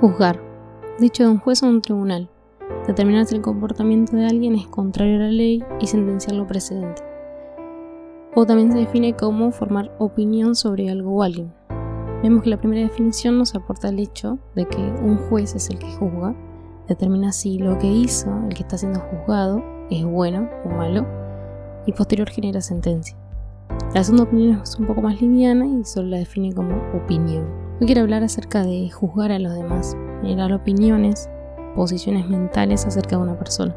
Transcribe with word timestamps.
Juzgar. 0.00 0.40
Dicho 0.98 1.24
de 1.24 1.28
un 1.28 1.38
juez 1.38 1.62
o 1.62 1.66
un 1.66 1.82
tribunal. 1.82 2.30
Determinar 2.86 3.26
si 3.26 3.34
el 3.34 3.42
comportamiento 3.42 4.16
de 4.16 4.24
alguien 4.24 4.54
es 4.54 4.66
contrario 4.66 5.16
a 5.16 5.24
la 5.24 5.28
ley 5.28 5.62
y 5.78 5.86
sentenciarlo 5.88 6.46
precedente. 6.46 7.02
O 8.34 8.46
también 8.46 8.72
se 8.72 8.78
define 8.78 9.14
como 9.14 9.52
formar 9.52 9.94
opinión 9.98 10.54
sobre 10.54 10.88
algo 10.88 11.16
o 11.16 11.22
alguien. 11.22 11.52
Vemos 12.22 12.42
que 12.42 12.48
la 12.48 12.56
primera 12.56 12.80
definición 12.80 13.36
nos 13.36 13.54
aporta 13.54 13.90
el 13.90 13.98
hecho 13.98 14.38
de 14.54 14.64
que 14.64 14.80
un 14.80 15.18
juez 15.28 15.54
es 15.54 15.68
el 15.68 15.78
que 15.78 15.92
juzga, 15.92 16.34
determina 16.88 17.30
si 17.30 17.58
lo 17.58 17.78
que 17.78 17.88
hizo 17.88 18.34
el 18.48 18.54
que 18.54 18.62
está 18.62 18.78
siendo 18.78 19.00
juzgado 19.00 19.62
es 19.90 20.02
bueno 20.02 20.48
o 20.64 20.70
malo, 20.70 21.06
y 21.84 21.92
posterior 21.92 22.30
genera 22.30 22.62
sentencia. 22.62 23.18
La 23.92 24.02
segunda 24.02 24.24
opinión 24.24 24.62
es 24.62 24.76
un 24.76 24.86
poco 24.86 25.02
más 25.02 25.20
liviana 25.20 25.66
y 25.66 25.84
solo 25.84 26.08
la 26.08 26.18
define 26.18 26.54
como 26.54 26.74
opinión. 26.94 27.69
Hoy 27.80 27.86
quiero 27.86 28.02
hablar 28.02 28.22
acerca 28.22 28.62
de 28.62 28.90
juzgar 28.90 29.32
a 29.32 29.38
los 29.38 29.54
demás, 29.54 29.96
generar 30.20 30.52
opiniones, 30.52 31.30
posiciones 31.74 32.28
mentales 32.28 32.84
acerca 32.84 33.16
de 33.16 33.22
una 33.22 33.38
persona. 33.38 33.74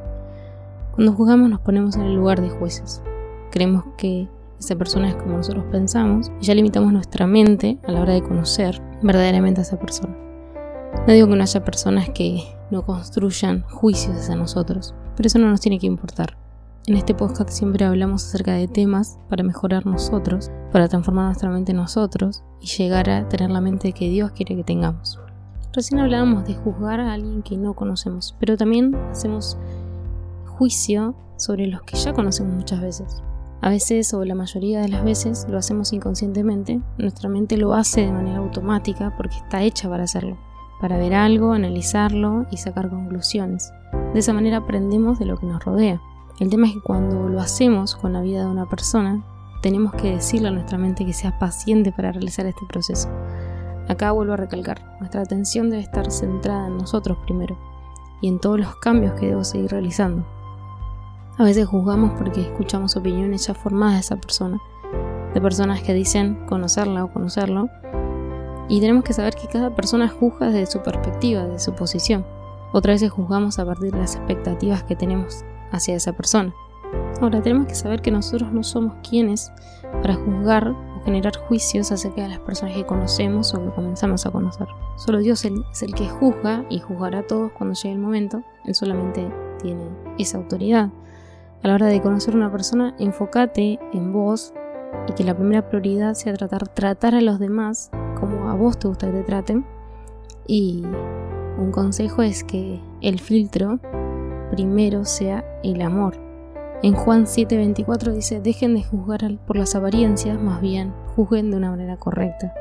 Cuando 0.93 1.13
juzgamos 1.13 1.49
nos 1.49 1.61
ponemos 1.61 1.95
en 1.95 2.01
el 2.01 2.15
lugar 2.15 2.41
de 2.41 2.49
jueces. 2.49 3.01
Creemos 3.49 3.85
que 3.95 4.27
esa 4.59 4.75
persona 4.75 5.07
es 5.07 5.15
como 5.15 5.37
nosotros 5.37 5.63
pensamos 5.71 6.33
y 6.41 6.43
ya 6.43 6.53
limitamos 6.53 6.91
nuestra 6.91 7.27
mente 7.27 7.77
a 7.87 7.93
la 7.93 8.01
hora 8.01 8.11
de 8.11 8.21
conocer 8.21 8.81
verdaderamente 9.01 9.61
a 9.61 9.63
esa 9.63 9.79
persona. 9.79 10.13
No 11.07 11.13
digo 11.13 11.29
que 11.29 11.37
no 11.37 11.43
haya 11.43 11.63
personas 11.63 12.09
que 12.09 12.43
no 12.71 12.85
construyan 12.85 13.61
juicios 13.69 14.17
hacia 14.17 14.35
nosotros, 14.35 14.93
pero 15.15 15.27
eso 15.27 15.39
no 15.39 15.49
nos 15.49 15.61
tiene 15.61 15.79
que 15.79 15.87
importar. 15.87 16.35
En 16.87 16.97
este 16.97 17.13
podcast 17.13 17.51
siempre 17.51 17.85
hablamos 17.85 18.25
acerca 18.25 18.51
de 18.51 18.67
temas 18.67 19.17
para 19.29 19.43
mejorar 19.43 19.85
nosotros, 19.85 20.51
para 20.73 20.87
transformar 20.87 21.25
nuestra 21.25 21.51
mente 21.51 21.71
en 21.71 21.77
nosotros 21.77 22.43
y 22.59 22.65
llegar 22.65 23.07
a 23.07 23.29
tener 23.29 23.51
la 23.51 23.61
mente 23.61 23.93
que 23.93 24.09
Dios 24.09 24.31
quiere 24.31 24.55
que 24.55 24.63
tengamos. 24.63 25.19
Recién 25.71 25.99
hablábamos 25.99 26.45
de 26.45 26.55
juzgar 26.55 26.99
a 26.99 27.13
alguien 27.13 27.43
que 27.43 27.55
no 27.57 27.75
conocemos, 27.75 28.35
pero 28.39 28.57
también 28.57 28.95
hacemos 29.11 29.55
juicio 30.47 31.13
sobre 31.37 31.67
los 31.67 31.83
que 31.83 31.95
ya 31.95 32.13
conocemos 32.13 32.55
muchas 32.55 32.81
veces. 32.81 33.21
A 33.61 33.69
veces 33.69 34.11
o 34.15 34.25
la 34.25 34.33
mayoría 34.33 34.81
de 34.81 34.89
las 34.89 35.03
veces 35.03 35.45
lo 35.47 35.59
hacemos 35.59 35.93
inconscientemente, 35.93 36.81
nuestra 36.97 37.29
mente 37.29 37.55
lo 37.55 37.75
hace 37.75 38.01
de 38.01 38.11
manera 38.11 38.39
automática 38.39 39.15
porque 39.15 39.37
está 39.37 39.61
hecha 39.61 39.87
para 39.87 40.05
hacerlo, 40.05 40.39
para 40.81 40.97
ver 40.97 41.13
algo, 41.13 41.53
analizarlo 41.53 42.47
y 42.49 42.57
sacar 42.57 42.89
conclusiones. 42.89 43.71
De 44.13 44.19
esa 44.19 44.33
manera 44.33 44.57
aprendemos 44.57 45.19
de 45.19 45.25
lo 45.25 45.37
que 45.37 45.45
nos 45.45 45.63
rodea. 45.63 46.01
El 46.39 46.49
tema 46.49 46.65
es 46.65 46.73
que 46.73 46.81
cuando 46.81 47.29
lo 47.29 47.39
hacemos 47.39 47.95
con 47.95 48.11
la 48.11 48.21
vida 48.21 48.41
de 48.41 48.47
una 48.47 48.67
persona, 48.67 49.23
tenemos 49.63 49.93
que 49.93 50.11
decirle 50.11 50.49
a 50.49 50.51
nuestra 50.51 50.77
mente 50.77 51.05
que 51.05 51.13
sea 51.13 51.39
paciente 51.39 51.93
para 51.93 52.11
realizar 52.11 52.45
este 52.45 52.65
proceso. 52.67 53.07
Acá 53.87 54.11
vuelvo 54.11 54.33
a 54.33 54.37
recalcar, 54.37 54.97
nuestra 54.99 55.21
atención 55.21 55.69
debe 55.69 55.81
estar 55.81 56.11
centrada 56.11 56.67
en 56.67 56.77
nosotros 56.77 57.17
primero 57.25 57.57
y 58.21 58.27
en 58.27 58.39
todos 58.39 58.59
los 58.59 58.75
cambios 58.75 59.13
que 59.13 59.27
debo 59.27 59.45
seguir 59.45 59.71
realizando. 59.71 60.25
A 61.37 61.45
veces 61.45 61.65
juzgamos 61.65 62.11
porque 62.17 62.41
escuchamos 62.41 62.97
opiniones 62.97 63.47
ya 63.47 63.53
formadas 63.53 63.95
de 63.95 63.99
esa 64.01 64.17
persona, 64.17 64.59
de 65.33 65.39
personas 65.39 65.81
que 65.81 65.93
dicen 65.93 66.45
conocerla 66.45 67.05
o 67.05 67.13
conocerlo, 67.13 67.69
y 68.67 68.81
tenemos 68.81 69.05
que 69.05 69.13
saber 69.13 69.33
que 69.33 69.47
cada 69.47 69.73
persona 69.73 70.09
juzga 70.09 70.47
desde 70.47 70.73
su 70.73 70.81
perspectiva, 70.83 71.43
desde 71.43 71.59
su 71.59 71.73
posición. 71.73 72.25
Otras 72.73 72.95
veces 72.95 73.11
juzgamos 73.11 73.59
a 73.59 73.65
partir 73.65 73.93
de 73.93 73.99
las 73.99 74.15
expectativas 74.15 74.83
que 74.83 74.97
tenemos 74.97 75.45
hacia 75.71 75.95
esa 75.95 76.11
persona. 76.11 76.53
Ahora 77.21 77.41
tenemos 77.41 77.67
que 77.67 77.75
saber 77.75 78.01
que 78.01 78.11
nosotros 78.11 78.51
no 78.51 78.63
somos 78.63 78.95
quienes 79.07 79.51
para 80.01 80.15
juzgar 80.15 80.69
o 80.69 81.03
generar 81.05 81.35
juicios 81.47 81.91
acerca 81.91 82.23
de 82.23 82.29
las 82.29 82.39
personas 82.39 82.75
que 82.75 82.85
conocemos 82.85 83.53
o 83.53 83.63
que 83.63 83.69
comenzamos 83.71 84.25
a 84.25 84.31
conocer. 84.31 84.67
Solo 84.97 85.19
Dios 85.19 85.45
es 85.45 85.83
el 85.83 85.93
que 85.93 86.07
juzga 86.07 86.65
y 86.69 86.79
juzgará 86.79 87.19
a 87.19 87.27
todos 87.27 87.51
cuando 87.53 87.75
llegue 87.75 87.93
el 87.93 87.99
momento. 87.99 88.43
Él 88.65 88.75
solamente 88.75 89.31
tiene 89.61 89.87
esa 90.17 90.37
autoridad 90.37 90.89
a 91.63 91.67
la 91.69 91.75
hora 91.75 91.87
de 91.87 92.01
conocer 92.01 92.33
a 92.33 92.37
una 92.37 92.51
persona, 92.51 92.93
enfócate 92.99 93.79
en 93.93 94.11
vos 94.11 94.53
y 95.07 95.13
que 95.13 95.23
la 95.23 95.35
primera 95.35 95.69
prioridad 95.69 96.13
sea 96.13 96.33
tratar, 96.33 96.67
tratar 96.67 97.15
a 97.15 97.21
los 97.21 97.39
demás 97.39 97.89
como 98.19 98.49
a 98.49 98.53
vos 98.53 98.77
te 98.77 98.89
gusta 98.89 99.07
que 99.07 99.19
te 99.19 99.23
traten. 99.23 99.65
Y 100.45 100.83
un 101.57 101.71
consejo 101.71 102.21
es 102.21 102.43
que 102.43 102.81
el 103.01 103.19
filtro 103.19 103.79
primero 104.51 105.05
sea 105.05 105.45
el 105.63 105.81
amor. 105.81 106.17
En 106.83 106.95
Juan 106.95 107.27
7:24 107.27 108.11
dice, 108.11 108.41
dejen 108.41 108.75
de 108.75 108.83
juzgar 108.83 109.21
por 109.47 109.55
las 109.55 109.73
apariencias, 109.73 110.37
más 110.37 110.59
bien 110.59 110.93
juzguen 111.15 111.49
de 111.49 111.55
una 111.55 111.69
manera 111.69 111.95
correcta. 111.95 112.53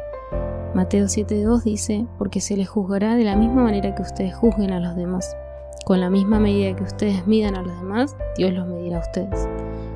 Mateo 0.77 1.07
7:2 1.07 1.65
dice, 1.65 2.07
porque 2.19 2.41
se 2.41 2.57
les 2.57 2.69
juzgará 2.69 3.17
de 3.17 3.25
la 3.25 3.35
misma 3.35 3.65
manera 3.65 3.97
que 3.97 4.03
ustedes 4.03 4.33
juzguen 4.33 4.73
a 4.73 4.79
los 4.79 4.95
demás. 4.95 5.37
Con 5.85 5.99
la 5.99 6.09
misma 6.09 6.39
medida 6.39 6.77
que 6.77 6.85
ustedes 6.85 7.27
midan 7.27 7.57
a 7.57 7.63
los 7.63 7.77
demás, 7.81 8.17
Dios 8.37 8.53
los 8.53 8.69
medirá 8.69 8.99
a 8.99 9.01
ustedes. 9.01 9.49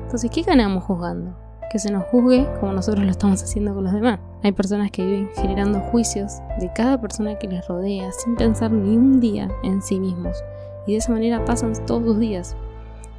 Entonces, 0.03 0.29
¿qué 0.29 0.41
ganamos 0.41 0.83
juzgando? 0.83 1.33
Que 1.71 1.79
se 1.79 1.89
nos 1.89 2.03
juzgue 2.07 2.45
como 2.59 2.73
nosotros 2.73 3.05
lo 3.05 3.11
estamos 3.11 3.41
haciendo 3.41 3.73
con 3.73 3.85
los 3.85 3.93
demás. 3.93 4.19
Hay 4.43 4.51
personas 4.51 4.91
que 4.91 5.05
viven 5.05 5.29
generando 5.37 5.79
juicios 5.79 6.33
de 6.59 6.69
cada 6.73 6.99
persona 6.99 7.39
que 7.39 7.47
les 7.47 7.65
rodea 7.65 8.11
sin 8.11 8.35
pensar 8.35 8.71
ni 8.71 8.97
un 8.97 9.21
día 9.21 9.49
en 9.63 9.81
sí 9.81 10.01
mismos. 10.01 10.43
Y 10.85 10.91
de 10.91 10.97
esa 10.97 11.13
manera 11.13 11.45
pasan 11.45 11.71
todos 11.85 12.01
los 12.01 12.19
días. 12.19 12.57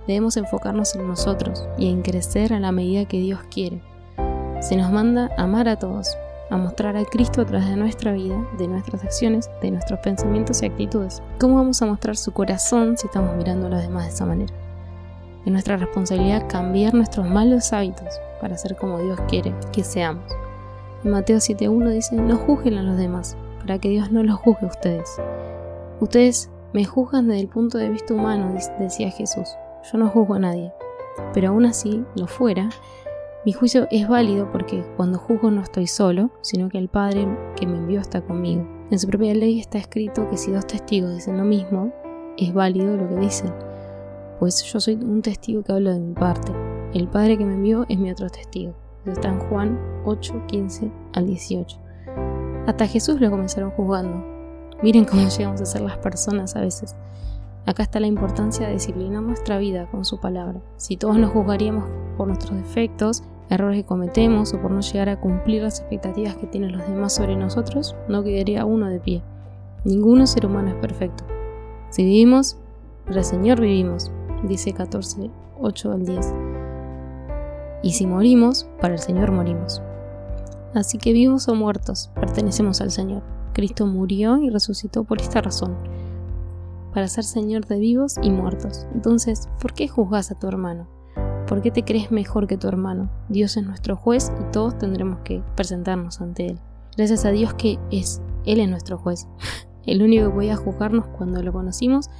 Debemos 0.09 0.39
enfocarnos 0.39 0.95
en 0.95 1.07
nosotros 1.07 1.69
y 1.77 1.91
en 1.91 2.01
crecer 2.01 2.55
a 2.55 2.61
la 2.61 2.73
medida 2.73 3.05
que 3.05 3.21
Dios 3.21 3.41
quiere. 3.51 3.83
Se 4.63 4.75
nos 4.75 4.91
manda 4.91 5.31
amar 5.37 5.69
a 5.69 5.79
todos, 5.79 6.17
a 6.49 6.57
mostrar 6.57 6.97
a 6.97 7.05
Cristo 7.05 7.43
a 7.43 7.45
través 7.45 7.69
de 7.69 7.77
nuestra 7.77 8.13
vida, 8.13 8.43
de 8.57 8.69
nuestras 8.69 9.05
acciones, 9.05 9.51
de 9.61 9.71
nuestros 9.71 10.01
pensamientos 10.01 10.63
y 10.63 10.67
actitudes. 10.67 11.23
¿Cómo 11.39 11.57
vamos 11.57 11.83
a 11.83 11.87
mostrar 11.87 12.17
su 12.17 12.33
corazón 12.33 12.97
si 12.97 13.07
estamos 13.07 13.37
mirando 13.37 13.67
a 13.67 13.69
los 13.69 13.83
demás 13.83 14.05
de 14.05 14.13
esa 14.15 14.25
manera? 14.25 14.55
Es 15.45 15.53
nuestra 15.53 15.77
responsabilidad 15.77 16.49
cambiar 16.49 16.95
nuestros 16.95 17.29
malos 17.29 17.75
hábitos 17.75 18.19
para 18.41 18.57
ser 18.57 18.77
como 18.77 19.01
Dios 19.01 19.21
quiere 19.29 19.55
que 19.73 19.85
seamos. 19.85 20.25
En 21.05 21.11
Mateo 21.11 21.37
7.1 21.37 21.91
dice, 21.91 22.17
no 22.17 22.39
juzguen 22.39 22.79
a 22.79 22.83
los 22.83 22.97
demás, 22.97 23.37
para 23.61 23.79
que 23.79 23.91
Dios 23.91 24.11
no 24.11 24.23
los 24.23 24.39
juzgue 24.39 24.65
a 24.65 24.71
ustedes. 24.71 25.21
Ustedes 26.01 26.49
me 26.73 26.87
juzgan 26.87 27.29
desde 27.29 27.43
el 27.43 27.49
punto 27.49 27.77
de 27.77 27.91
vista 27.91 28.15
humano, 28.15 28.55
decía 28.79 29.11
Jesús. 29.11 29.49
Yo 29.91 29.99
no 29.99 30.09
juzgo 30.09 30.35
a 30.35 30.39
nadie, 30.39 30.73
pero 31.33 31.49
aún 31.49 31.65
así 31.67 32.05
lo 32.15 32.27
fuera, 32.27 32.69
mi 33.45 33.53
juicio 33.53 33.87
es 33.91 34.07
válido 34.09 34.51
porque 34.51 34.85
cuando 34.97 35.19
juzgo 35.19 35.51
no 35.51 35.63
estoy 35.63 35.87
solo, 35.87 36.31
sino 36.43 36.69
que 36.69 36.77
el 36.77 36.89
Padre 36.89 37.27
que 37.57 37.67
me 37.67 37.79
envió 37.79 38.01
está 38.01 38.21
conmigo. 38.21 38.67
En 38.91 38.99
su 38.99 39.07
propia 39.07 39.35
ley 39.35 39.61
está 39.61 39.79
escrito 39.79 40.29
que 40.29 40.37
si 40.37 40.51
dos 40.51 40.67
testigos 40.67 41.15
dicen 41.15 41.39
lo 41.39 41.45
mismo, 41.45 41.93
es 42.37 42.53
válido 42.53 42.97
lo 42.97 43.09
que 43.09 43.17
dicen, 43.17 43.53
pues 44.39 44.63
yo 44.65 44.81
soy 44.81 44.97
un 44.97 45.23
testigo 45.23 45.63
que 45.63 45.73
hablo 45.73 45.93
de 45.93 46.01
mi 46.01 46.15
parte. 46.15 46.53
El 46.95 47.09
Padre 47.09 47.39
que 47.39 47.45
me 47.45 47.55
envió 47.55 47.87
es 47.89 47.99
mi 47.99 48.11
otro 48.11 48.29
testigo. 48.29 48.75
Eso 49.03 49.13
está 49.13 49.29
en 49.29 49.41
Juan 49.41 49.79
8, 50.05 50.43
15 50.49 50.91
al 51.15 51.27
18. 51.27 51.79
Hasta 52.67 52.87
Jesús 52.87 53.21
lo 53.21 53.31
comenzaron 53.31 53.71
juzgando. 53.71 54.25
Miren 54.83 55.05
cómo 55.05 55.29
llegamos 55.39 55.61
a 55.61 55.67
ser 55.67 55.83
las 55.83 55.99
personas 55.99 56.55
a 56.57 56.61
veces. 56.61 56.95
Acá 57.69 57.83
está 57.83 58.01
la 58.01 58.07
importancia 58.07 58.67
de 58.67 58.73
disciplinar 58.73 59.23
nuestra 59.23 59.59
vida 59.59 59.91
con 59.91 60.07
su 60.07 60.19
palabra. 60.19 60.59
Si 60.79 60.97
todos 60.97 61.19
nos 61.19 61.33
juzgaríamos 61.33 61.85
por 62.17 62.27
nuestros 62.27 62.57
defectos, 62.57 63.25
errores 63.51 63.83
que 63.83 63.85
cometemos 63.85 64.55
o 64.55 64.63
por 64.63 64.71
no 64.71 64.81
llegar 64.81 65.11
a 65.11 65.21
cumplir 65.21 65.63
las 65.63 65.81
expectativas 65.81 66.35
que 66.37 66.47
tienen 66.47 66.73
los 66.73 66.89
demás 66.89 67.15
sobre 67.15 67.37
nosotros, 67.37 67.95
no 68.09 68.25
quedaría 68.25 68.65
uno 68.65 68.89
de 68.89 69.01
pie. 69.01 69.23
Ninguno 69.85 70.27
ser 70.27 70.47
humano 70.47 70.71
es 70.71 70.77
perfecto. 70.77 71.25
Si 71.91 72.05
vivimos, 72.05 72.57
para 73.05 73.19
el 73.19 73.25
Señor 73.25 73.61
vivimos, 73.61 74.11
dice 74.45 74.73
14, 74.73 75.31
8 75.61 75.93
al 75.93 76.07
10. 76.07 76.35
Y 77.83 77.93
si 77.93 78.07
morimos, 78.07 78.67
para 78.81 78.95
el 78.95 79.01
Señor 79.01 79.31
morimos. 79.31 79.83
Así 80.73 80.97
que 80.97 81.13
vivos 81.13 81.49
o 81.49 81.55
muertos, 81.55 82.11
pertenecemos 82.15 82.81
al 82.81 82.93
Señor. 82.93 83.23
Cristo 83.53 83.85
murió 83.85 84.39
y 84.39 84.49
resucitó 84.49 85.05
por 85.05 85.21
esta 85.21 85.43
razón 85.43 85.77
para 86.93 87.09
ser 87.09 87.25
Señor 87.25 87.67
de 87.67 87.79
vivos 87.79 88.17
y 88.23 88.31
muertos. 88.31 88.87
Entonces, 88.95 89.49
¿por 89.61 89.75
qué 89.75 89.89
juzgas 89.89 90.31
a 90.31 90.39
tu 90.39 90.47
hermano? 90.49 90.89
¿Por 91.47 91.63
qué 91.63 91.71
te 91.71 91.83
crees 91.83 92.11
mejor 92.11 92.47
que 92.47 92.59
tu 92.59 92.69
hermano? 92.69 93.11
Dios 93.29 93.57
es 93.57 93.65
nuestro 93.65 93.97
juez 93.97 94.33
y 94.41 94.53
todos 94.53 94.77
tendremos 94.79 95.21
que 95.21 95.43
presentarnos 95.57 96.21
ante 96.21 96.47
Él. 96.47 96.59
Gracias 96.97 97.25
a 97.25 97.31
Dios 97.31 97.55
que 97.55 97.79
es, 97.91 98.21
Él 98.45 98.61
es 98.61 98.69
nuestro 98.69 98.99
juez. 98.99 99.27
El 99.87 100.03
único 100.03 100.27
que 100.29 100.35
podía 100.35 100.57
juzgarnos 100.57 101.07
cuando 101.07 101.43
lo 101.43 101.53
conocimos 101.53 102.11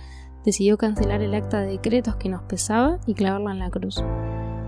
decidió 0.45 0.79
cancelar 0.79 1.21
el 1.21 1.35
acta 1.35 1.61
de 1.61 1.73
decretos 1.73 2.17
que 2.17 2.31
nos 2.31 2.43
pesaba 2.43 2.99
y 3.07 3.13
clavarla 3.13 3.51
en 3.51 3.59
la 3.59 3.69
cruz. 3.69 4.03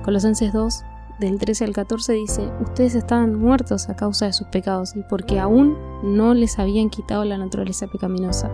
Colosenses 0.04 0.52
2, 0.52 0.82
del 1.20 1.38
13 1.38 1.64
al 1.64 1.72
14 1.72 2.12
dice, 2.12 2.50
ustedes 2.60 2.94
estaban 2.94 3.34
muertos 3.34 3.88
a 3.88 3.96
causa 3.96 4.26
de 4.26 4.34
sus 4.34 4.48
pecados 4.48 4.96
y 4.96 5.02
porque 5.02 5.38
aún 5.38 5.78
no 6.02 6.34
les 6.34 6.58
habían 6.58 6.90
quitado 6.90 7.24
la 7.24 7.38
naturaleza 7.38 7.86
pecaminosa 7.86 8.50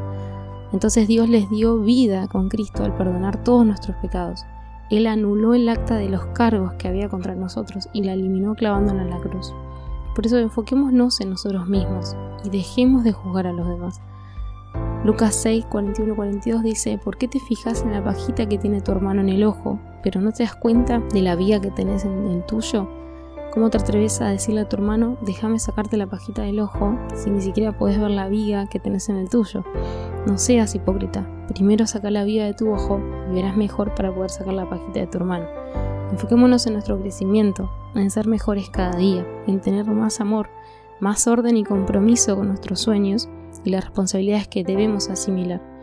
entonces 0.72 1.08
Dios 1.08 1.28
les 1.28 1.48
dio 1.50 1.78
vida 1.78 2.28
con 2.28 2.48
Cristo 2.48 2.84
al 2.84 2.96
perdonar 2.96 3.42
todos 3.42 3.64
nuestros 3.66 3.96
pecados. 3.98 4.44
Él 4.90 5.06
anuló 5.06 5.54
el 5.54 5.68
acta 5.68 5.96
de 5.96 6.08
los 6.08 6.26
cargos 6.26 6.74
que 6.74 6.88
había 6.88 7.08
contra 7.08 7.34
nosotros 7.34 7.88
y 7.92 8.04
la 8.04 8.12
eliminó 8.12 8.54
clavándola 8.54 9.02
en 9.02 9.10
la 9.10 9.18
cruz. 9.18 9.52
Por 10.14 10.26
eso 10.26 10.38
enfoquémonos 10.38 11.20
en 11.20 11.30
nosotros 11.30 11.66
mismos 11.68 12.16
y 12.44 12.50
dejemos 12.50 13.04
de 13.04 13.12
juzgar 13.12 13.46
a 13.46 13.52
los 13.52 13.68
demás. 13.68 14.00
Lucas 15.04 15.34
6, 15.36 15.66
41 15.70 16.16
42 16.16 16.62
dice, 16.62 16.98
¿por 16.98 17.16
qué 17.16 17.28
te 17.28 17.38
fijas 17.40 17.82
en 17.82 17.92
la 17.92 18.02
pajita 18.02 18.48
que 18.48 18.58
tiene 18.58 18.80
tu 18.80 18.92
hermano 18.92 19.20
en 19.20 19.28
el 19.28 19.44
ojo, 19.44 19.78
pero 20.02 20.20
no 20.20 20.32
te 20.32 20.42
das 20.42 20.56
cuenta 20.56 21.00
de 21.12 21.22
la 21.22 21.36
viga 21.36 21.60
que 21.60 21.70
tenés 21.70 22.04
en 22.04 22.26
el 22.26 22.44
tuyo? 22.44 22.88
¿Cómo 23.56 23.70
te 23.70 23.78
atreves 23.78 24.20
a 24.20 24.28
decirle 24.28 24.60
a 24.60 24.68
tu 24.68 24.76
hermano, 24.76 25.16
déjame 25.22 25.58
sacarte 25.58 25.96
la 25.96 26.06
pajita 26.06 26.42
del 26.42 26.60
ojo, 26.60 26.94
si 27.14 27.30
ni 27.30 27.40
siquiera 27.40 27.78
puedes 27.78 27.98
ver 27.98 28.10
la 28.10 28.28
viga 28.28 28.66
que 28.66 28.78
tenés 28.78 29.08
en 29.08 29.16
el 29.16 29.30
tuyo? 29.30 29.64
No 30.26 30.36
seas 30.36 30.74
hipócrita. 30.74 31.26
Primero 31.48 31.86
saca 31.86 32.10
la 32.10 32.24
viga 32.24 32.44
de 32.44 32.52
tu 32.52 32.70
ojo 32.70 33.00
y 33.30 33.34
verás 33.34 33.56
mejor 33.56 33.94
para 33.94 34.14
poder 34.14 34.28
sacar 34.28 34.52
la 34.52 34.68
pajita 34.68 35.00
de 35.00 35.06
tu 35.06 35.16
hermano. 35.16 35.46
Enfoquémonos 36.12 36.66
en 36.66 36.74
nuestro 36.74 37.00
crecimiento, 37.00 37.70
en 37.94 38.10
ser 38.10 38.26
mejores 38.26 38.68
cada 38.68 38.94
día, 38.94 39.26
en 39.46 39.62
tener 39.62 39.86
más 39.86 40.20
amor, 40.20 40.50
más 41.00 41.26
orden 41.26 41.56
y 41.56 41.64
compromiso 41.64 42.36
con 42.36 42.48
nuestros 42.48 42.80
sueños 42.80 43.26
y 43.64 43.70
las 43.70 43.84
responsabilidades 43.84 44.48
que 44.48 44.64
debemos 44.64 45.08
asimilar 45.08 45.75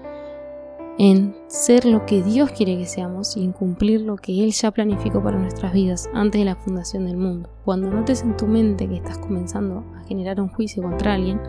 en 1.00 1.36
ser 1.48 1.86
lo 1.86 2.06
que 2.06 2.22
Dios 2.22 2.52
quiere 2.52 2.78
que 2.78 2.86
seamos 2.86 3.36
y 3.36 3.44
en 3.44 3.52
cumplir 3.52 4.02
lo 4.02 4.16
que 4.16 4.44
Él 4.44 4.52
ya 4.52 4.72
planificó 4.72 5.24
para 5.24 5.40
nuestras 5.40 5.74
vidas 5.74 6.08
antes 6.14 6.40
de 6.40 6.46
la 6.46 6.56
fundación 6.56 7.06
del 7.06 7.18
mundo. 7.18 7.50
Cuando 7.66 7.90
notes 7.90 8.22
en 8.22 8.38
tu 8.38 8.46
mente 8.46 8.88
que 8.88 8.98
estás 8.98 9.18
comenzando 9.18 9.84
a 9.96 10.04
generar 10.04 10.40
un 10.40 10.50
juicio 10.50 10.84
contra 10.84 11.16
alguien, 11.16 11.42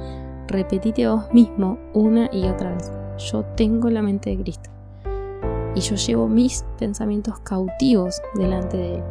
repetite 0.49 1.05
a 1.05 1.13
vos 1.13 1.25
mismo 1.33 1.79
una 1.93 2.31
y 2.33 2.47
otra 2.47 2.75
vez. 2.75 2.91
Yo 3.19 3.45
tengo 3.57 3.91
la 3.91 4.03
mente 4.03 4.31
de 4.31 4.43
Cristo 4.43 4.71
y 5.75 5.81
yo 5.81 5.97
llevo 5.97 6.29
mis 6.29 6.65
pensamientos 6.79 7.39
cautivos 7.41 8.21
delante 8.35 8.77
de 8.77 8.95
Él. 8.97 9.03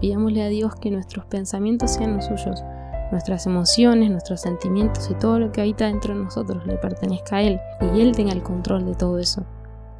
Pidámosle 0.00 0.42
a 0.42 0.48
Dios 0.48 0.76
que 0.76 0.90
nuestros 0.90 1.24
pensamientos 1.26 1.92
sean 1.92 2.16
los 2.16 2.26
suyos, 2.26 2.62
nuestras 3.10 3.46
emociones, 3.46 4.10
nuestros 4.10 4.40
sentimientos 4.40 5.10
y 5.10 5.14
todo 5.14 5.38
lo 5.38 5.50
que 5.50 5.60
habita 5.60 5.86
dentro 5.86 6.14
de 6.14 6.22
nosotros 6.22 6.64
le 6.66 6.76
pertenezca 6.76 7.36
a 7.36 7.42
Él 7.42 7.60
y 7.94 8.00
Él 8.00 8.12
tenga 8.12 8.32
el 8.32 8.42
control 8.42 8.86
de 8.86 8.94
todo 8.94 9.18
eso 9.18 9.44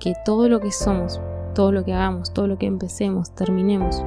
que 0.02 0.16
todo 0.24 0.48
lo 0.48 0.58
que 0.58 0.72
somos, 0.72 1.20
todo 1.54 1.70
lo 1.70 1.84
que 1.84 1.92
hagamos, 1.92 2.32
todo 2.32 2.48
lo 2.48 2.58
que 2.58 2.66
empecemos, 2.66 3.30
terminemos, 3.30 4.02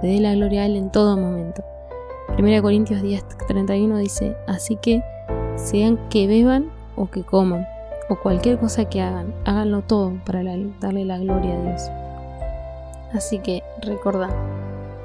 le 0.00 0.10
dé 0.10 0.20
la 0.20 0.32
gloria 0.32 0.62
a 0.62 0.66
Él 0.66 0.76
en 0.76 0.92
todo 0.92 1.16
momento. 1.16 1.64
1 2.38 2.62
Corintios 2.62 3.02
10, 3.02 3.24
31 3.48 3.98
dice, 3.98 4.36
así 4.46 4.76
que 4.76 5.02
sean 5.56 5.98
que 6.08 6.28
beban 6.28 6.70
o 6.94 7.10
que 7.10 7.24
coman, 7.24 7.66
o 8.08 8.14
cualquier 8.14 8.60
cosa 8.60 8.84
que 8.84 9.00
hagan, 9.00 9.34
háganlo 9.44 9.82
todo 9.82 10.12
para 10.24 10.44
darle 10.80 11.04
la 11.04 11.18
gloria 11.18 11.58
a 11.58 11.62
Dios. 11.62 11.90
Así 13.12 13.40
que 13.40 13.64
recuerda, 13.82 14.30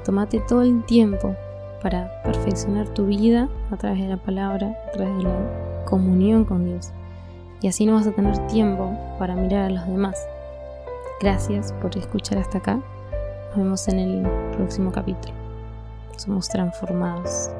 tomate 0.04 0.38
todo 0.38 0.62
el 0.62 0.84
tiempo 0.84 1.34
para 1.82 2.22
perfeccionar 2.22 2.86
tu 2.90 3.06
vida 3.06 3.48
a 3.72 3.76
través 3.76 4.00
de 4.00 4.06
la 4.06 4.16
palabra, 4.16 4.78
a 4.86 4.90
través 4.92 5.16
de 5.16 5.24
la 5.24 5.84
comunión 5.86 6.44
con 6.44 6.66
Dios. 6.66 6.92
Y 7.62 7.66
así 7.66 7.84
no 7.84 7.94
vas 7.94 8.06
a 8.06 8.12
tener 8.12 8.38
tiempo 8.46 8.96
para 9.18 9.34
mirar 9.34 9.64
a 9.64 9.70
los 9.70 9.86
demás, 9.88 10.16
Gracias 11.20 11.72
por 11.80 11.96
escuchar 11.96 12.38
hasta 12.38 12.58
acá. 12.58 12.80
Nos 13.50 13.56
vemos 13.56 13.88
en 13.88 13.98
el 13.98 14.30
próximo 14.56 14.92
capítulo. 14.92 15.34
Somos 16.16 16.48
transformados. 16.48 17.50